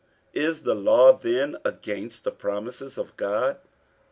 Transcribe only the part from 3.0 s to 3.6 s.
God?